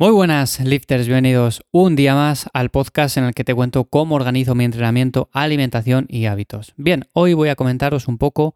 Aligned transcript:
Muy 0.00 0.12
buenas, 0.12 0.60
lifters, 0.60 1.08
bienvenidos 1.08 1.64
un 1.72 1.96
día 1.96 2.14
más 2.14 2.48
al 2.52 2.70
podcast 2.70 3.16
en 3.16 3.24
el 3.24 3.34
que 3.34 3.42
te 3.42 3.52
cuento 3.52 3.82
cómo 3.86 4.14
organizo 4.14 4.54
mi 4.54 4.62
entrenamiento, 4.62 5.28
alimentación 5.32 6.06
y 6.08 6.26
hábitos. 6.26 6.72
Bien, 6.76 7.06
hoy 7.14 7.34
voy 7.34 7.48
a 7.48 7.56
comentaros 7.56 8.06
un 8.06 8.16
poco 8.16 8.54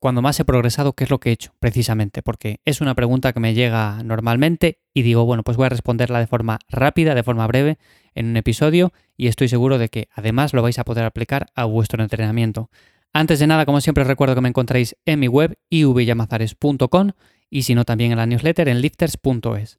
cuando 0.00 0.22
más 0.22 0.40
he 0.40 0.44
progresado, 0.44 0.94
qué 0.94 1.04
es 1.04 1.10
lo 1.10 1.20
que 1.20 1.28
he 1.28 1.34
hecho, 1.34 1.54
precisamente, 1.60 2.20
porque 2.20 2.58
es 2.64 2.80
una 2.80 2.96
pregunta 2.96 3.32
que 3.32 3.38
me 3.38 3.54
llega 3.54 4.02
normalmente 4.02 4.80
y 4.92 5.02
digo, 5.02 5.24
bueno, 5.24 5.44
pues 5.44 5.56
voy 5.56 5.66
a 5.66 5.68
responderla 5.68 6.18
de 6.18 6.26
forma 6.26 6.58
rápida, 6.68 7.14
de 7.14 7.22
forma 7.22 7.46
breve, 7.46 7.78
en 8.16 8.26
un 8.26 8.36
episodio 8.36 8.92
y 9.16 9.28
estoy 9.28 9.46
seguro 9.46 9.78
de 9.78 9.88
que 9.88 10.08
además 10.12 10.52
lo 10.52 10.62
vais 10.62 10.80
a 10.80 10.84
poder 10.84 11.04
aplicar 11.04 11.46
a 11.54 11.64
vuestro 11.64 12.02
entrenamiento. 12.02 12.70
Antes 13.12 13.38
de 13.38 13.46
nada, 13.46 13.66
como 13.66 13.80
siempre, 13.80 14.02
os 14.02 14.08
recuerdo 14.08 14.34
que 14.34 14.40
me 14.40 14.48
encontráis 14.48 14.96
en 15.04 15.20
mi 15.20 15.28
web 15.28 15.56
ivyamazares.com 15.70 17.12
y 17.50 17.62
si 17.62 17.76
no 17.76 17.84
también 17.84 18.10
en 18.10 18.18
la 18.18 18.26
newsletter 18.26 18.68
en 18.68 18.80
lifters.es. 18.80 19.78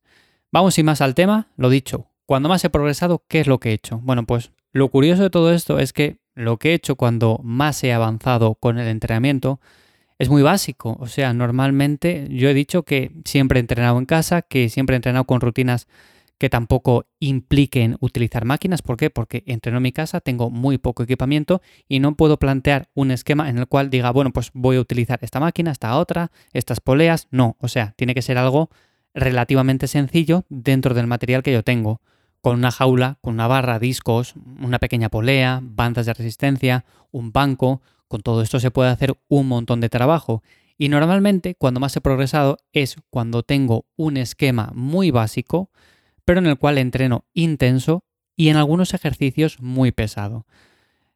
Vamos 0.54 0.76
sin 0.76 0.86
más 0.86 1.02
al 1.02 1.16
tema, 1.16 1.48
lo 1.58 1.72
dicho, 1.72 2.12
cuando 2.28 2.48
más 2.48 2.64
he 2.64 2.70
progresado, 2.70 3.26
¿qué 3.28 3.40
es 3.40 3.48
lo 3.48 3.60
que 3.60 3.72
he 3.72 3.74
hecho? 3.74 4.00
Bueno, 4.04 4.28
pues 4.28 4.52
lo 4.72 4.88
curioso 4.90 5.24
de 5.24 5.32
todo 5.32 5.52
esto 5.52 5.80
es 5.80 5.94
que 5.94 6.20
lo 6.36 6.58
que 6.58 6.70
he 6.70 6.74
hecho 6.76 6.96
cuando 6.96 7.40
más 7.44 7.84
he 7.84 7.92
avanzado 7.92 8.54
con 8.54 8.78
el 8.78 8.88
entrenamiento 8.88 9.60
es 10.20 10.30
muy 10.30 10.44
básico. 10.44 10.96
O 11.00 11.08
sea, 11.08 11.34
normalmente 11.34 12.28
yo 12.30 12.50
he 12.50 12.54
dicho 12.54 12.84
que 12.84 13.12
siempre 13.26 13.58
he 13.58 13.62
entrenado 13.62 13.98
en 13.98 14.06
casa, 14.06 14.44
que 14.44 14.70
siempre 14.70 14.94
he 14.96 14.98
entrenado 14.98 15.26
con 15.26 15.42
rutinas 15.42 15.88
que 16.38 16.52
tampoco 16.52 17.08
impliquen 17.18 17.98
utilizar 18.00 18.46
máquinas. 18.46 18.84
¿Por 18.84 18.96
qué? 18.96 19.10
Porque 19.10 19.42
entreno 19.48 19.78
en 19.78 19.84
mi 19.84 19.92
casa, 19.92 20.22
tengo 20.22 20.52
muy 20.52 20.78
poco 20.78 21.02
equipamiento 21.02 21.64
y 21.88 22.00
no 22.00 22.16
puedo 22.16 22.38
plantear 22.38 22.90
un 22.94 23.10
esquema 23.10 23.50
en 23.50 23.58
el 23.58 23.66
cual 23.66 23.90
diga, 23.90 24.12
bueno, 24.12 24.32
pues 24.32 24.52
voy 24.54 24.76
a 24.76 24.82
utilizar 24.82 25.18
esta 25.24 25.40
máquina, 25.40 25.72
esta 25.72 25.98
otra, 25.98 26.32
estas 26.52 26.80
poleas. 26.80 27.28
No, 27.32 27.58
o 27.60 27.68
sea, 27.68 27.96
tiene 27.98 28.14
que 28.14 28.22
ser 28.22 28.38
algo 28.38 28.70
relativamente 29.14 29.88
sencillo 29.88 30.46
dentro 30.50 30.94
del 30.94 31.08
material 31.08 31.44
que 31.44 31.54
yo 31.54 31.64
tengo, 31.64 32.02
con 32.42 32.58
una 32.58 32.72
jaula, 32.72 33.18
con 33.22 33.36
una 33.36 33.48
barra, 33.48 33.80
discos, 33.80 34.34
una 34.60 34.80
pequeña 34.80 35.10
polea, 35.10 35.62
bandas 35.64 36.06
de 36.06 36.14
resistencia, 36.14 36.86
un 37.12 37.32
banco, 37.32 37.82
con 38.08 38.22
todo 38.22 38.42
esto 38.42 38.60
se 38.60 38.72
puede 38.72 38.90
hacer 38.90 39.16
un 39.30 39.48
montón 39.48 39.80
de 39.80 39.90
trabajo. 39.90 40.44
Y 40.78 40.90
normalmente 40.90 41.56
cuando 41.56 41.80
más 41.80 41.96
he 41.96 42.02
progresado 42.02 42.58
es 42.74 42.98
cuando 43.10 43.44
tengo 43.44 43.86
un 43.96 44.18
esquema 44.18 44.72
muy 44.76 45.12
básico, 45.12 45.70
pero 46.26 46.40
en 46.40 46.48
el 46.48 46.58
cual 46.58 46.78
entreno 46.78 47.26
intenso 47.34 48.04
y 48.36 48.50
en 48.50 48.58
algunos 48.58 48.94
ejercicios 48.94 49.60
muy 49.62 49.92
pesado. 49.92 50.46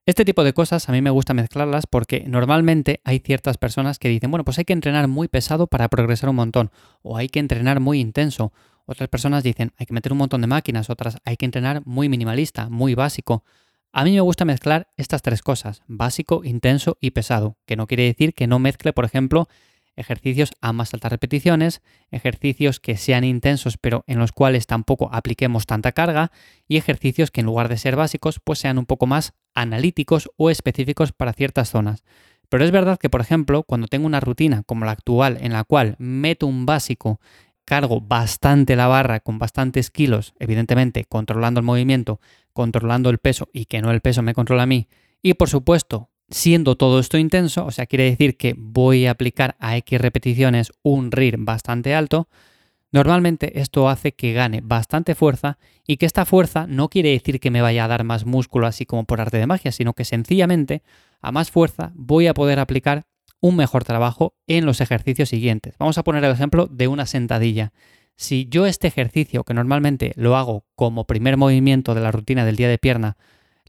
Este 0.08 0.23
tipo 0.23 0.45
de 0.45 0.53
cosas 0.53 0.88
a 0.88 0.94
mí 0.94 1.02
me 1.02 1.09
gusta 1.09 1.33
mezclarlas 1.33 1.86
porque 1.86 2.23
normalmente 2.30 3.02
hay 3.03 3.19
ciertas 3.19 3.58
personas 3.58 4.00
que 4.00 4.08
dicen, 4.08 4.31
bueno, 4.31 4.45
pues 4.45 4.58
hay 4.58 4.64
que 4.64 4.72
entrenar 4.72 5.09
muy 5.09 5.27
pesado 5.27 5.67
para 5.67 5.89
progresar 5.89 6.30
un 6.30 6.38
montón, 6.38 6.72
o 7.02 7.17
hay 7.17 7.27
que 7.27 7.39
entrenar 7.39 7.81
muy 7.81 7.99
intenso. 7.99 8.53
Otras 8.86 9.09
personas 9.09 9.44
dicen, 9.44 9.73
hay 9.75 9.86
que 9.86 9.94
meter 9.94 10.14
un 10.14 10.19
montón 10.19 10.39
de 10.39 10.47
máquinas, 10.47 10.89
otras 10.89 11.17
hay 11.25 11.36
que 11.36 11.44
entrenar 11.44 11.81
muy 11.86 12.08
minimalista, 12.08 12.69
muy 12.69 12.95
básico. 12.95 13.44
A 13.91 14.05
mí 14.05 14.14
me 14.14 14.22
gusta 14.22 14.45
mezclar 14.45 14.88
estas 14.95 15.22
tres 15.22 15.41
cosas, 15.41 15.83
básico, 15.88 16.45
intenso 16.45 16.97
y 17.02 17.11
pesado, 17.11 17.58
que 17.66 17.75
no 17.75 17.86
quiere 17.86 18.03
decir 18.03 18.33
que 18.33 18.47
no 18.47 18.59
mezcle, 18.59 18.94
por 18.94 19.03
ejemplo, 19.03 19.49
ejercicios 19.97 20.51
a 20.61 20.71
más 20.71 20.93
altas 20.93 21.11
repeticiones, 21.11 21.81
ejercicios 22.11 22.79
que 22.79 22.95
sean 22.95 23.23
intensos 23.23 23.77
pero 23.77 24.03
en 24.07 24.19
los 24.19 24.31
cuales 24.31 24.67
tampoco 24.67 25.09
apliquemos 25.11 25.65
tanta 25.65 25.91
carga 25.91 26.31
y 26.67 26.77
ejercicios 26.77 27.31
que 27.31 27.41
en 27.41 27.47
lugar 27.47 27.67
de 27.67 27.77
ser 27.77 27.95
básicos 27.95 28.39
pues 28.41 28.59
sean 28.59 28.77
un 28.77 28.85
poco 28.85 29.07
más 29.07 29.33
analíticos 29.53 30.29
o 30.37 30.49
específicos 30.49 31.11
para 31.11 31.33
ciertas 31.33 31.69
zonas. 31.69 32.03
Pero 32.49 32.63
es 32.63 32.71
verdad 32.71 32.97
que 32.97 33.09
por 33.09 33.21
ejemplo 33.21 33.63
cuando 33.63 33.87
tengo 33.87 34.05
una 34.05 34.21
rutina 34.21 34.63
como 34.63 34.85
la 34.85 34.91
actual 34.91 35.37
en 35.41 35.51
la 35.51 35.65
cual 35.65 35.95
meto 35.97 36.47
un 36.47 36.65
básico 36.65 37.19
cargo 37.65 37.99
bastante 37.99 38.77
la 38.77 38.87
barra 38.87 39.19
con 39.19 39.39
bastantes 39.39 39.91
kilos, 39.91 40.33
evidentemente 40.39 41.03
controlando 41.03 41.59
el 41.59 41.65
movimiento, 41.65 42.21
controlando 42.53 43.09
el 43.09 43.17
peso 43.17 43.49
y 43.51 43.65
que 43.65 43.81
no 43.81 43.91
el 43.91 43.99
peso 43.99 44.21
me 44.21 44.33
controla 44.33 44.63
a 44.63 44.67
mí, 44.67 44.87
y 45.21 45.33
por 45.33 45.49
supuesto 45.49 46.09
Siendo 46.30 46.75
todo 46.75 47.00
esto 47.00 47.17
intenso, 47.17 47.65
o 47.65 47.71
sea, 47.71 47.86
quiere 47.86 48.04
decir 48.04 48.36
que 48.36 48.54
voy 48.58 49.05
a 49.05 49.11
aplicar 49.11 49.55
a 49.60 49.77
X 49.77 50.02
repeticiones 50.02 50.73
un 50.83 51.11
RIR 51.11 51.38
bastante 51.38 51.95
alto, 51.95 52.27
normalmente 52.92 53.61
esto 53.61 53.88
hace 53.88 54.14
que 54.14 54.33
gane 54.33 54.60
bastante 54.61 55.16
fuerza 55.16 55.58
y 55.86 55.95
que 55.95 56.05
esta 56.05 56.26
fuerza 56.26 56.67
no 56.67 56.89
quiere 56.89 57.11
decir 57.11 57.39
que 57.39 57.49
me 57.49 57.61
vaya 57.61 57.86
a 57.86 57.87
dar 57.87 58.04
más 58.04 58.26
músculo 58.26 58.67
así 58.67 58.86
como 58.86 59.05
por 59.05 59.21
arte 59.21 59.37
de 59.37 59.48
magia, 59.48 59.71
sino 59.71 59.93
que 59.93 60.04
sencillamente 60.04 60.83
a 61.21 61.32
más 61.32 61.49
fuerza 61.49 61.93
voy 61.95 62.27
a 62.27 62.33
poder 62.33 62.60
aplicar 62.60 63.05
un 63.39 63.55
mejor 63.55 63.86
trabajo 63.86 64.36
en 64.48 64.66
los 64.66 64.82
ejercicios 64.82 65.30
siguientes. 65.30 65.76
Vamos 65.77 65.98
a 65.98 66.04
poner 66.04 66.23
el 66.26 66.32
ejemplo 66.32 66.67
de 66.67 66.89
una 66.89 67.05
sentadilla. 67.05 67.71
Si 68.17 68.48
yo 68.49 68.66
este 68.66 68.87
ejercicio, 68.87 69.43
que 69.43 69.54
normalmente 69.54 70.11
lo 70.16 70.36
hago 70.36 70.66
como 70.76 71.05
primer 71.05 71.37
movimiento 71.37 71.93
de 71.93 72.02
la 72.02 72.11
rutina 72.11 72.43
del 72.45 72.55
día 72.55 72.67
de 72.67 72.80
pierna, 72.80 73.16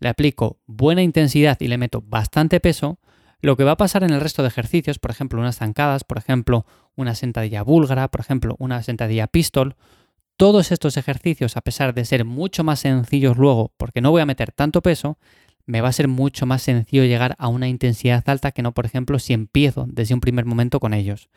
le 0.00 0.08
aplico 0.08 0.58
buena 0.66 1.02
intensidad 1.02 1.58
y 1.60 1.68
le 1.68 1.78
meto 1.78 2.02
bastante 2.02 2.60
peso, 2.60 2.98
lo 3.40 3.56
que 3.56 3.64
va 3.64 3.72
a 3.72 3.76
pasar 3.76 4.02
en 4.02 4.10
el 4.10 4.20
resto 4.20 4.42
de 4.42 4.48
ejercicios, 4.48 4.98
por 4.98 5.10
ejemplo, 5.10 5.40
unas 5.40 5.58
zancadas, 5.58 6.04
por 6.04 6.18
ejemplo, 6.18 6.66
una 6.96 7.14
sentadilla 7.14 7.62
búlgara, 7.62 8.08
por 8.08 8.20
ejemplo, 8.20 8.56
una 8.58 8.82
sentadilla 8.82 9.28
pistol, 9.28 9.76
todos 10.36 10.72
estos 10.72 10.96
ejercicios, 10.96 11.56
a 11.56 11.60
pesar 11.60 11.94
de 11.94 12.04
ser 12.04 12.24
mucho 12.24 12.64
más 12.64 12.80
sencillos 12.80 13.36
luego, 13.36 13.72
porque 13.76 14.00
no 14.00 14.10
voy 14.10 14.22
a 14.22 14.26
meter 14.26 14.52
tanto 14.52 14.82
peso, 14.82 15.18
me 15.66 15.80
va 15.80 15.88
a 15.88 15.92
ser 15.92 16.08
mucho 16.08 16.46
más 16.46 16.62
sencillo 16.62 17.04
llegar 17.04 17.36
a 17.38 17.48
una 17.48 17.68
intensidad 17.68 18.22
alta 18.28 18.52
que 18.52 18.62
no, 18.62 18.72
por 18.72 18.86
ejemplo, 18.86 19.18
si 19.18 19.34
empiezo 19.34 19.86
desde 19.88 20.14
un 20.14 20.20
primer 20.20 20.44
momento 20.44 20.80
con 20.80 20.94
ellos. 20.94 21.28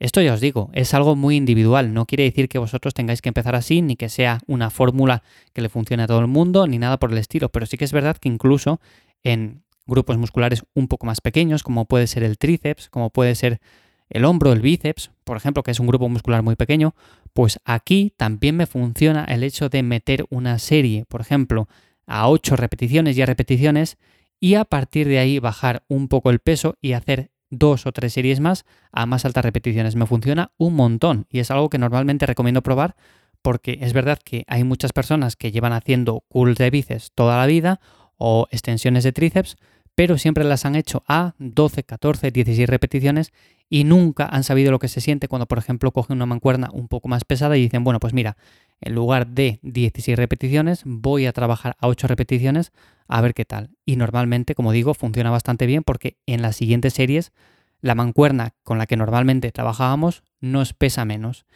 Esto 0.00 0.22
ya 0.22 0.32
os 0.32 0.40
digo, 0.40 0.70
es 0.72 0.94
algo 0.94 1.14
muy 1.14 1.36
individual, 1.36 1.92
no 1.92 2.06
quiere 2.06 2.24
decir 2.24 2.48
que 2.48 2.58
vosotros 2.58 2.94
tengáis 2.94 3.20
que 3.20 3.28
empezar 3.28 3.54
así, 3.54 3.82
ni 3.82 3.96
que 3.96 4.08
sea 4.08 4.40
una 4.46 4.70
fórmula 4.70 5.22
que 5.52 5.60
le 5.60 5.68
funcione 5.68 6.02
a 6.02 6.06
todo 6.06 6.20
el 6.20 6.26
mundo, 6.26 6.66
ni 6.66 6.78
nada 6.78 6.98
por 6.98 7.12
el 7.12 7.18
estilo, 7.18 7.50
pero 7.50 7.66
sí 7.66 7.76
que 7.76 7.84
es 7.84 7.92
verdad 7.92 8.16
que 8.16 8.30
incluso 8.30 8.80
en 9.24 9.62
grupos 9.86 10.16
musculares 10.16 10.64
un 10.72 10.88
poco 10.88 11.04
más 11.04 11.20
pequeños, 11.20 11.62
como 11.62 11.84
puede 11.84 12.06
ser 12.06 12.22
el 12.22 12.38
tríceps, 12.38 12.88
como 12.88 13.10
puede 13.10 13.34
ser 13.34 13.60
el 14.08 14.24
hombro, 14.24 14.52
el 14.52 14.60
bíceps, 14.62 15.10
por 15.22 15.36
ejemplo, 15.36 15.62
que 15.62 15.70
es 15.70 15.80
un 15.80 15.86
grupo 15.86 16.08
muscular 16.08 16.42
muy 16.42 16.56
pequeño, 16.56 16.94
pues 17.34 17.60
aquí 17.66 18.14
también 18.16 18.56
me 18.56 18.64
funciona 18.64 19.24
el 19.24 19.42
hecho 19.42 19.68
de 19.68 19.82
meter 19.82 20.24
una 20.30 20.58
serie, 20.58 21.04
por 21.08 21.20
ejemplo, 21.20 21.68
a 22.06 22.26
8 22.30 22.56
repeticiones 22.56 23.18
y 23.18 23.22
a 23.22 23.26
repeticiones, 23.26 23.98
y 24.40 24.54
a 24.54 24.64
partir 24.64 25.06
de 25.08 25.18
ahí 25.18 25.38
bajar 25.38 25.84
un 25.88 26.08
poco 26.08 26.30
el 26.30 26.38
peso 26.38 26.78
y 26.80 26.92
hacer 26.92 27.30
dos 27.50 27.86
o 27.86 27.92
tres 27.92 28.12
series 28.12 28.40
más 28.40 28.64
a 28.92 29.06
más 29.06 29.24
altas 29.24 29.44
repeticiones. 29.44 29.96
Me 29.96 30.06
funciona 30.06 30.52
un 30.56 30.74
montón 30.74 31.26
y 31.30 31.40
es 31.40 31.50
algo 31.50 31.68
que 31.68 31.78
normalmente 31.78 32.26
recomiendo 32.26 32.62
probar 32.62 32.96
porque 33.42 33.78
es 33.80 33.92
verdad 33.92 34.18
que 34.22 34.44
hay 34.48 34.64
muchas 34.64 34.92
personas 34.92 35.36
que 35.36 35.52
llevan 35.52 35.72
haciendo 35.72 36.24
curls 36.28 36.58
de 36.58 36.70
bíceps 36.70 37.12
toda 37.14 37.38
la 37.38 37.46
vida 37.46 37.80
o 38.16 38.46
extensiones 38.50 39.02
de 39.04 39.12
tríceps, 39.12 39.56
pero 39.94 40.18
siempre 40.18 40.44
las 40.44 40.64
han 40.64 40.76
hecho 40.76 41.02
a 41.08 41.34
12, 41.38 41.84
14, 41.84 42.30
16 42.30 42.68
repeticiones 42.68 43.32
y 43.68 43.84
nunca 43.84 44.26
han 44.26 44.44
sabido 44.44 44.70
lo 44.72 44.78
que 44.78 44.88
se 44.88 45.00
siente 45.00 45.28
cuando, 45.28 45.46
por 45.46 45.58
ejemplo, 45.58 45.92
cogen 45.92 46.16
una 46.16 46.26
mancuerna 46.26 46.68
un 46.72 46.88
poco 46.88 47.08
más 47.08 47.24
pesada 47.24 47.56
y 47.56 47.62
dicen, 47.62 47.84
bueno, 47.84 48.00
pues 48.00 48.12
mira, 48.12 48.36
en 48.80 48.94
lugar 48.94 49.26
de 49.28 49.58
16 49.62 50.16
repeticiones, 50.16 50.82
voy 50.84 51.26
a 51.26 51.32
trabajar 51.32 51.76
a 51.78 51.88
8 51.88 52.06
repeticiones 52.06 52.72
a 53.08 53.20
ver 53.20 53.34
qué 53.34 53.44
tal. 53.44 53.70
Y 53.84 53.96
normalmente, 53.96 54.54
como 54.54 54.72
digo, 54.72 54.94
funciona 54.94 55.30
bastante 55.30 55.66
bien 55.66 55.82
porque 55.82 56.16
en 56.26 56.42
las 56.42 56.56
siguientes 56.56 56.94
series 56.94 57.32
la 57.80 57.94
mancuerna 57.94 58.54
con 58.62 58.78
la 58.78 58.86
que 58.86 58.96
normalmente 58.96 59.52
trabajábamos 59.52 60.22
nos 60.40 60.72
pesa 60.72 61.04
menos. 61.04 61.46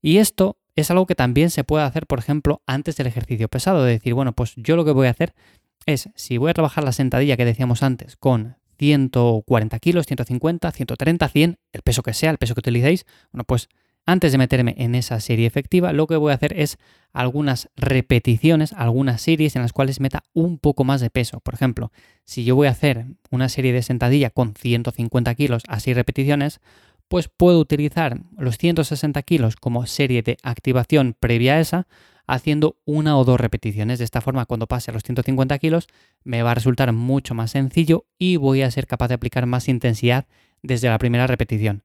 Y 0.00 0.18
esto 0.18 0.58
es 0.76 0.90
algo 0.90 1.06
que 1.06 1.14
también 1.14 1.50
se 1.50 1.64
puede 1.64 1.84
hacer, 1.84 2.06
por 2.06 2.18
ejemplo, 2.18 2.62
antes 2.66 2.96
del 2.96 3.06
ejercicio 3.06 3.48
pesado, 3.48 3.84
de 3.84 3.92
decir, 3.92 4.14
bueno, 4.14 4.32
pues 4.32 4.54
yo 4.56 4.76
lo 4.76 4.84
que 4.84 4.92
voy 4.92 5.06
a 5.06 5.10
hacer 5.10 5.34
es, 5.86 6.08
si 6.14 6.38
voy 6.38 6.50
a 6.50 6.54
trabajar 6.54 6.84
la 6.84 6.92
sentadilla 6.92 7.36
que 7.36 7.44
decíamos 7.44 7.82
antes 7.82 8.16
con 8.16 8.56
140 8.78 9.78
kilos, 9.78 10.06
150, 10.06 10.70
130, 10.70 11.28
100, 11.28 11.58
el 11.72 11.82
peso 11.82 12.02
que 12.02 12.12
sea, 12.12 12.30
el 12.30 12.38
peso 12.38 12.54
que 12.54 12.60
utilicéis, 12.60 13.06
bueno, 13.32 13.44
pues 13.44 13.68
antes 14.06 14.32
de 14.32 14.38
meterme 14.38 14.74
en 14.78 14.94
esa 14.94 15.18
serie 15.20 15.46
efectiva, 15.46 15.92
lo 15.92 16.06
que 16.06 16.16
voy 16.16 16.32
a 16.32 16.34
hacer 16.34 16.58
es 16.58 16.78
algunas 17.12 17.70
repeticiones, 17.76 18.72
algunas 18.72 19.22
series 19.22 19.56
en 19.56 19.62
las 19.62 19.72
cuales 19.72 20.00
meta 20.00 20.24
un 20.32 20.58
poco 20.58 20.84
más 20.84 21.00
de 21.00 21.10
peso. 21.10 21.40
Por 21.40 21.54
ejemplo, 21.54 21.92
si 22.24 22.44
yo 22.44 22.56
voy 22.56 22.66
a 22.66 22.72
hacer 22.72 23.06
una 23.30 23.48
serie 23.48 23.72
de 23.72 23.82
sentadilla 23.82 24.30
con 24.30 24.54
150 24.54 25.34
kilos 25.34 25.62
a 25.68 25.80
6 25.80 25.96
repeticiones, 25.96 26.60
pues 27.08 27.28
puedo 27.28 27.60
utilizar 27.60 28.20
los 28.36 28.58
160 28.58 29.22
kilos 29.22 29.56
como 29.56 29.86
serie 29.86 30.22
de 30.22 30.36
activación 30.42 31.14
previa 31.18 31.54
a 31.54 31.60
esa, 31.60 31.86
haciendo 32.26 32.78
una 32.84 33.18
o 33.18 33.24
dos 33.24 33.40
repeticiones. 33.40 33.98
De 33.98 34.04
esta 34.04 34.20
forma, 34.20 34.46
cuando 34.46 34.66
pase 34.66 34.90
a 34.90 34.94
los 34.94 35.02
150 35.02 35.58
kilos, 35.58 35.88
me 36.24 36.42
va 36.42 36.52
a 36.52 36.54
resultar 36.54 36.92
mucho 36.92 37.34
más 37.34 37.52
sencillo 37.52 38.06
y 38.18 38.36
voy 38.36 38.62
a 38.62 38.70
ser 38.70 38.86
capaz 38.86 39.08
de 39.08 39.14
aplicar 39.14 39.46
más 39.46 39.68
intensidad 39.68 40.26
desde 40.62 40.88
la 40.88 40.98
primera 40.98 41.26
repetición. 41.26 41.84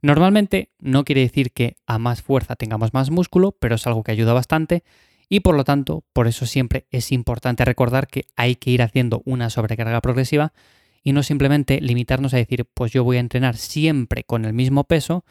Normalmente 0.00 0.70
no 0.78 1.04
quiere 1.04 1.22
decir 1.22 1.52
que 1.52 1.76
a 1.86 1.98
más 1.98 2.22
fuerza 2.22 2.56
tengamos 2.56 2.94
más 2.94 3.10
músculo, 3.10 3.52
pero 3.52 3.74
es 3.74 3.86
algo 3.86 4.04
que 4.04 4.12
ayuda 4.12 4.32
bastante 4.32 4.84
y 5.28 5.40
por 5.40 5.56
lo 5.56 5.64
tanto, 5.64 6.04
por 6.12 6.26
eso 6.26 6.46
siempre 6.46 6.86
es 6.90 7.12
importante 7.12 7.64
recordar 7.64 8.06
que 8.06 8.26
hay 8.36 8.56
que 8.56 8.70
ir 8.70 8.82
haciendo 8.82 9.22
una 9.26 9.50
sobrecarga 9.50 10.00
progresiva 10.00 10.52
y 11.02 11.12
no 11.12 11.22
simplemente 11.22 11.80
limitarnos 11.80 12.32
a 12.34 12.38
decir, 12.38 12.66
pues 12.72 12.92
yo 12.92 13.04
voy 13.04 13.18
a 13.18 13.20
entrenar 13.20 13.56
siempre 13.56 14.24
con 14.24 14.44
el 14.44 14.52
mismo 14.52 14.84
peso, 14.84 15.24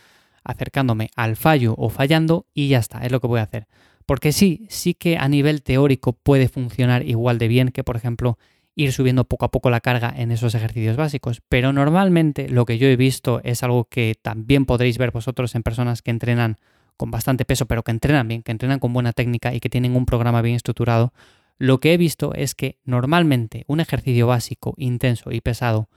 acercándome 0.43 1.09
al 1.15 1.35
fallo 1.35 1.73
o 1.77 1.89
fallando 1.89 2.45
y 2.53 2.67
ya 2.67 2.79
está, 2.79 3.05
es 3.05 3.11
lo 3.11 3.19
que 3.19 3.27
voy 3.27 3.39
a 3.39 3.43
hacer. 3.43 3.67
Porque 4.05 4.31
sí, 4.31 4.67
sí 4.69 4.93
que 4.93 5.17
a 5.17 5.27
nivel 5.27 5.63
teórico 5.63 6.13
puede 6.13 6.47
funcionar 6.47 7.05
igual 7.05 7.39
de 7.39 7.47
bien 7.47 7.69
que, 7.69 7.83
por 7.83 7.97
ejemplo, 7.97 8.37
ir 8.77 8.93
subiendo 8.93 9.25
poco 9.25 9.43
a 9.43 9.51
poco 9.51 9.71
la 9.71 9.81
carga 9.81 10.13
en 10.15 10.31
esos 10.31 10.53
ejercicios 10.53 10.95
básicos. 10.95 11.41
Pero 11.49 11.73
normalmente 11.73 12.47
lo 12.47 12.63
que 12.63 12.77
yo 12.77 12.87
he 12.87 12.95
visto 12.95 13.41
es 13.43 13.63
algo 13.63 13.85
que 13.85 14.15
también 14.21 14.65
podréis 14.65 14.99
ver 14.99 15.11
vosotros 15.11 15.55
en 15.55 15.63
personas 15.63 16.03
que 16.03 16.11
entrenan 16.11 16.57
con 16.95 17.09
bastante 17.09 17.43
peso, 17.43 17.65
pero 17.65 17.83
que 17.83 17.91
entrenan 17.91 18.27
bien, 18.27 18.43
que 18.43 18.51
entrenan 18.51 18.79
con 18.79 18.93
buena 18.93 19.13
técnica 19.13 19.53
y 19.53 19.59
que 19.59 19.69
tienen 19.69 19.95
un 19.95 20.05
programa 20.05 20.43
bien 20.43 20.55
estructurado. 20.55 21.11
Lo 21.57 21.79
que 21.79 21.93
he 21.93 21.97
visto 21.97 22.35
es 22.35 22.53
que 22.53 22.77
normalmente 22.85 23.65
un 23.67 23.79
ejercicio 23.79 24.27
básico, 24.27 24.75
intenso 24.77 25.31
y 25.31 25.41
pesado 25.41 25.89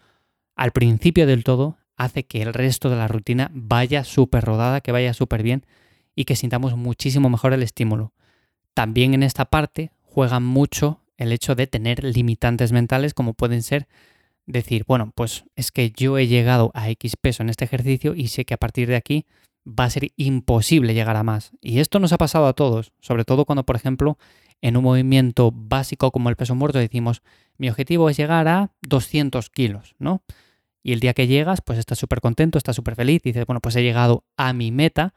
al 0.56 0.72
principio 0.72 1.26
del 1.26 1.44
todo 1.44 1.76
hace 1.96 2.24
que 2.24 2.40
el 2.40 2.54
resto 2.54 2.88
de 2.88 2.96
la 2.96 3.08
rutina 3.08 3.50
vaya 3.52 4.04
súper 4.04 4.42
rodada, 4.42 4.80
que 4.80 4.92
vaya 4.92 5.12
súper 5.12 5.42
bien 5.42 5.66
y 6.14 6.24
que 6.24 6.34
sintamos 6.34 6.76
muchísimo 6.76 7.28
mejor 7.28 7.52
el 7.52 7.62
estímulo. 7.62 8.14
También 8.72 9.12
en 9.12 9.22
esta 9.22 9.44
parte 9.44 9.92
juega 10.00 10.40
mucho 10.40 11.02
el 11.20 11.32
hecho 11.32 11.54
de 11.54 11.66
tener 11.66 12.02
limitantes 12.02 12.72
mentales 12.72 13.12
como 13.14 13.34
pueden 13.34 13.62
ser 13.62 13.86
decir, 14.46 14.84
bueno, 14.86 15.12
pues 15.14 15.44
es 15.54 15.70
que 15.70 15.92
yo 15.92 16.18
he 16.18 16.26
llegado 16.26 16.70
a 16.74 16.88
X 16.90 17.16
peso 17.20 17.42
en 17.42 17.50
este 17.50 17.66
ejercicio 17.66 18.14
y 18.14 18.28
sé 18.28 18.44
que 18.44 18.54
a 18.54 18.58
partir 18.58 18.88
de 18.88 18.96
aquí 18.96 19.26
va 19.66 19.84
a 19.84 19.90
ser 19.90 20.08
imposible 20.16 20.94
llegar 20.94 21.16
a 21.16 21.22
más. 21.22 21.52
Y 21.60 21.80
esto 21.80 21.98
nos 21.98 22.12
ha 22.12 22.18
pasado 22.18 22.46
a 22.46 22.54
todos, 22.54 22.92
sobre 23.00 23.24
todo 23.24 23.44
cuando, 23.44 23.64
por 23.64 23.76
ejemplo, 23.76 24.18
en 24.62 24.78
un 24.78 24.84
movimiento 24.84 25.52
básico 25.52 26.10
como 26.10 26.30
el 26.30 26.36
peso 26.36 26.54
muerto 26.54 26.78
decimos, 26.78 27.22
mi 27.58 27.68
objetivo 27.68 28.08
es 28.08 28.16
llegar 28.16 28.48
a 28.48 28.72
200 28.80 29.50
kilos, 29.50 29.94
¿no? 29.98 30.22
Y 30.82 30.92
el 30.94 31.00
día 31.00 31.12
que 31.12 31.26
llegas, 31.26 31.60
pues 31.60 31.78
estás 31.78 31.98
súper 31.98 32.22
contento, 32.22 32.56
estás 32.56 32.76
súper 32.76 32.94
feliz, 32.94 33.22
dices, 33.22 33.44
bueno, 33.44 33.60
pues 33.60 33.76
he 33.76 33.82
llegado 33.82 34.24
a 34.38 34.54
mi 34.54 34.72
meta, 34.72 35.12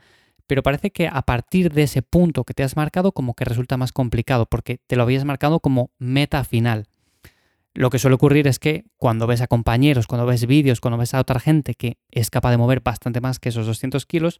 pero 0.47 0.63
parece 0.63 0.91
que 0.91 1.07
a 1.07 1.21
partir 1.21 1.71
de 1.73 1.83
ese 1.83 2.01
punto 2.01 2.43
que 2.43 2.53
te 2.53 2.63
has 2.63 2.75
marcado 2.75 3.11
como 3.11 3.33
que 3.33 3.45
resulta 3.45 3.77
más 3.77 3.91
complicado, 3.91 4.45
porque 4.45 4.79
te 4.87 4.95
lo 4.95 5.03
habías 5.03 5.25
marcado 5.25 5.59
como 5.59 5.91
meta 5.97 6.43
final. 6.43 6.87
Lo 7.73 7.89
que 7.89 7.99
suele 7.99 8.15
ocurrir 8.15 8.47
es 8.47 8.59
que 8.59 8.85
cuando 8.97 9.25
ves 9.25 9.41
a 9.41 9.47
compañeros, 9.47 10.05
cuando 10.05 10.25
ves 10.25 10.45
vídeos, 10.45 10.79
cuando 10.79 10.97
ves 10.97 11.13
a 11.13 11.19
otra 11.19 11.39
gente 11.39 11.73
que 11.73 11.97
es 12.11 12.29
capaz 12.29 12.51
de 12.51 12.57
mover 12.57 12.81
bastante 12.81 13.19
más 13.19 13.39
que 13.39 13.49
esos 13.49 13.65
200 13.65 14.05
kilos, 14.05 14.37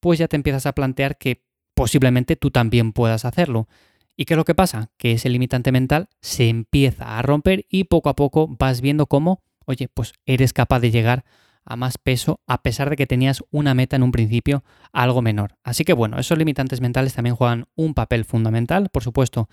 pues 0.00 0.18
ya 0.18 0.28
te 0.28 0.36
empiezas 0.36 0.66
a 0.66 0.72
plantear 0.72 1.16
que 1.16 1.42
posiblemente 1.74 2.36
tú 2.36 2.50
también 2.50 2.92
puedas 2.92 3.24
hacerlo. 3.24 3.68
¿Y 4.16 4.26
qué 4.26 4.34
es 4.34 4.38
lo 4.38 4.44
que 4.44 4.54
pasa? 4.54 4.90
Que 4.98 5.12
ese 5.12 5.30
limitante 5.30 5.72
mental 5.72 6.08
se 6.20 6.48
empieza 6.48 7.18
a 7.18 7.22
romper 7.22 7.64
y 7.68 7.84
poco 7.84 8.10
a 8.10 8.16
poco 8.16 8.48
vas 8.58 8.80
viendo 8.80 9.06
cómo 9.06 9.42
oye, 9.66 9.88
pues 9.88 10.14
eres 10.26 10.52
capaz 10.52 10.80
de 10.80 10.90
llegar 10.90 11.24
a 11.64 11.76
más 11.76 11.98
peso 11.98 12.40
a 12.46 12.62
pesar 12.62 12.90
de 12.90 12.96
que 12.96 13.06
tenías 13.06 13.42
una 13.50 13.74
meta 13.74 13.96
en 13.96 14.02
un 14.02 14.12
principio 14.12 14.64
algo 14.92 15.22
menor. 15.22 15.56
Así 15.62 15.84
que 15.84 15.92
bueno, 15.92 16.18
esos 16.18 16.38
limitantes 16.38 16.80
mentales 16.80 17.14
también 17.14 17.36
juegan 17.36 17.66
un 17.74 17.94
papel 17.94 18.24
fundamental. 18.24 18.88
Por 18.90 19.02
supuesto, 19.02 19.48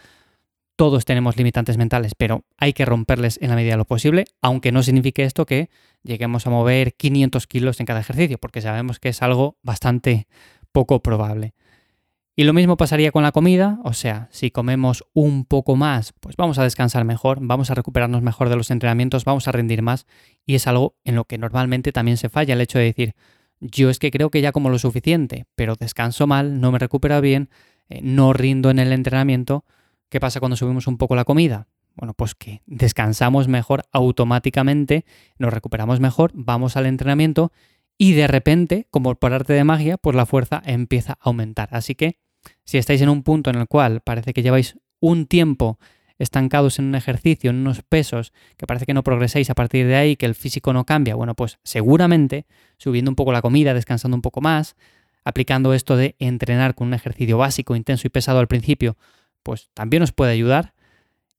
todos 0.75 1.05
tenemos 1.05 1.37
limitantes 1.37 1.77
mentales, 1.77 2.15
pero 2.15 2.43
hay 2.57 2.73
que 2.73 2.85
romperles 2.85 3.37
en 3.41 3.49
la 3.49 3.55
medida 3.55 3.73
de 3.73 3.77
lo 3.77 3.85
posible, 3.85 4.25
aunque 4.41 4.71
no 4.71 4.83
signifique 4.83 5.23
esto 5.23 5.45
que 5.45 5.69
lleguemos 6.03 6.47
a 6.47 6.49
mover 6.49 6.95
500 6.95 7.45
kilos 7.47 7.79
en 7.79 7.85
cada 7.85 7.99
ejercicio, 7.99 8.37
porque 8.37 8.61
sabemos 8.61 8.99
que 8.99 9.09
es 9.09 9.21
algo 9.21 9.57
bastante 9.61 10.27
poco 10.71 11.01
probable. 11.01 11.53
Y 12.33 12.45
lo 12.45 12.53
mismo 12.53 12.77
pasaría 12.77 13.11
con 13.11 13.23
la 13.23 13.33
comida, 13.33 13.79
o 13.83 13.91
sea, 13.91 14.29
si 14.31 14.51
comemos 14.51 15.03
un 15.13 15.43
poco 15.43 15.75
más, 15.75 16.13
pues 16.21 16.37
vamos 16.37 16.57
a 16.59 16.63
descansar 16.63 17.03
mejor, 17.03 17.39
vamos 17.41 17.71
a 17.71 17.75
recuperarnos 17.75 18.21
mejor 18.21 18.47
de 18.47 18.55
los 18.55 18.71
entrenamientos, 18.71 19.25
vamos 19.25 19.49
a 19.49 19.51
rendir 19.51 19.81
más 19.81 20.07
y 20.45 20.55
es 20.55 20.65
algo 20.65 20.95
en 21.03 21.15
lo 21.15 21.25
que 21.25 21.37
normalmente 21.37 21.91
también 21.91 22.15
se 22.15 22.29
falla 22.29 22.53
el 22.53 22.61
hecho 22.61 22.79
de 22.79 22.85
decir, 22.85 23.15
yo 23.59 23.89
es 23.89 23.99
que 23.99 24.11
creo 24.11 24.29
que 24.29 24.39
ya 24.39 24.53
como 24.53 24.69
lo 24.69 24.79
suficiente, 24.79 25.45
pero 25.55 25.75
descanso 25.75 26.25
mal, 26.25 26.61
no 26.61 26.71
me 26.71 26.79
recupero 26.79 27.19
bien, 27.19 27.49
eh, 27.89 27.99
no 28.01 28.31
rindo 28.31 28.69
en 28.69 28.79
el 28.79 28.93
entrenamiento, 28.93 29.65
¿qué 30.07 30.21
pasa 30.21 30.39
cuando 30.39 30.55
subimos 30.55 30.87
un 30.87 30.97
poco 30.97 31.15
la 31.17 31.25
comida? 31.25 31.67
Bueno, 31.95 32.13
pues 32.13 32.33
que 32.33 32.61
descansamos 32.65 33.49
mejor 33.49 33.83
automáticamente, 33.91 35.03
nos 35.37 35.53
recuperamos 35.53 35.99
mejor, 35.99 36.31
vamos 36.33 36.77
al 36.77 36.85
entrenamiento 36.85 37.51
y 38.01 38.13
de 38.13 38.25
repente, 38.25 38.87
como 38.89 39.13
por 39.13 39.31
arte 39.31 39.53
de 39.53 39.63
magia, 39.63 39.95
pues 39.95 40.15
la 40.15 40.25
fuerza 40.25 40.59
empieza 40.65 41.13
a 41.13 41.17
aumentar. 41.21 41.69
Así 41.71 41.93
que 41.93 42.17
si 42.65 42.79
estáis 42.79 42.99
en 43.03 43.09
un 43.09 43.21
punto 43.21 43.51
en 43.51 43.57
el 43.57 43.67
cual 43.67 44.01
parece 44.01 44.33
que 44.33 44.41
lleváis 44.41 44.79
un 44.99 45.27
tiempo 45.27 45.77
estancados 46.17 46.79
en 46.79 46.85
un 46.85 46.95
ejercicio, 46.95 47.51
en 47.51 47.57
unos 47.57 47.83
pesos, 47.83 48.33
que 48.57 48.65
parece 48.65 48.87
que 48.87 48.95
no 48.95 49.03
progresáis 49.03 49.51
a 49.51 49.53
partir 49.53 49.85
de 49.85 49.97
ahí, 49.97 50.15
que 50.15 50.25
el 50.25 50.33
físico 50.33 50.73
no 50.73 50.83
cambia, 50.83 51.13
bueno, 51.13 51.35
pues 51.35 51.59
seguramente 51.63 52.47
subiendo 52.77 53.11
un 53.11 53.15
poco 53.15 53.33
la 53.33 53.43
comida, 53.43 53.75
descansando 53.75 54.17
un 54.17 54.23
poco 54.23 54.41
más, 54.41 54.75
aplicando 55.23 55.75
esto 55.75 55.95
de 55.95 56.15
entrenar 56.17 56.73
con 56.73 56.87
un 56.87 56.95
ejercicio 56.95 57.37
básico, 57.37 57.75
intenso 57.75 58.07
y 58.07 58.09
pesado 58.09 58.39
al 58.39 58.47
principio, 58.47 58.97
pues 59.43 59.69
también 59.75 60.01
os 60.01 60.11
puede 60.11 60.31
ayudar. 60.31 60.73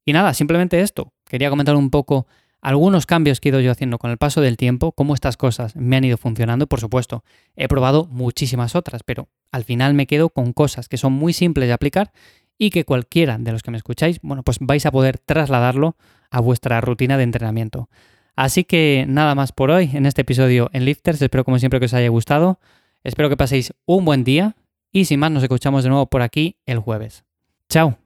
Y 0.05 0.13
nada, 0.13 0.33
simplemente 0.33 0.81
esto. 0.81 1.13
Quería 1.27 1.51
comentar 1.51 1.75
un 1.75 1.91
poco 1.91 2.29
algunos 2.63 3.07
cambios 3.07 3.41
que 3.41 3.49
he 3.49 3.51
ido 3.51 3.61
yo 3.61 3.73
haciendo 3.73 3.99
con 3.99 4.11
el 4.11 4.17
paso 4.17 4.41
del 4.41 4.57
tiempo, 4.57 4.93
cómo 4.93 5.15
estas 5.15 5.37
cosas 5.37 5.77
me 5.77 5.97
han 5.97 6.05
ido 6.05 6.17
funcionando, 6.17 6.69
por 6.69 6.81
supuesto, 6.81 7.25
he 7.57 7.69
probado 7.69 8.07
muchísimas 8.07 8.77
otras, 8.77 9.03
pero 9.03 9.29
al 9.51 9.65
final 9.65 9.95
me 9.95 10.07
quedo 10.07 10.31
con 10.31 10.53
cosas 10.53 10.89
que 10.89 10.97
son 10.97 11.13
muy 11.13 11.33
simples 11.33 11.67
de 11.67 11.75
aplicar 11.75 12.13
y 12.57 12.71
que 12.71 12.85
cualquiera 12.85 13.37
de 13.39 13.53
los 13.53 13.63
que 13.63 13.73
me 13.73 13.77
escucháis, 13.77 14.21
bueno, 14.23 14.45
pues 14.45 14.59
vais 14.61 14.87
a 14.87 14.93
poder 14.93 15.19
trasladarlo 15.19 15.97
a 16.31 16.41
vuestra 16.41 16.81
rutina 16.81 17.19
de 17.19 17.25
entrenamiento. 17.25 17.91
Así 18.37 18.65
que 18.65 19.05
nada 19.09 19.35
más 19.35 19.53
por 19.53 19.71
hoy 19.71 19.91
en 19.93 20.07
este 20.07 20.23
episodio 20.23 20.71
en 20.73 20.85
Lifters, 20.85 21.21
espero 21.21 21.45
como 21.45 21.59
siempre 21.59 21.81
que 21.81 21.87
os 21.87 21.95
haya 21.95 22.09
gustado, 22.09 22.61
espero 23.03 23.29
que 23.29 23.37
paséis 23.37 23.75
un 23.85 24.05
buen 24.05 24.23
día 24.23 24.55
y 24.93 25.07
sin 25.07 25.19
más 25.19 25.33
nos 25.33 25.43
escuchamos 25.43 25.83
de 25.83 25.91
nuevo 25.91 26.07
por 26.07 26.23
aquí 26.23 26.57
el 26.65 26.79
jueves. 26.79 27.25
Chao. 27.69 28.02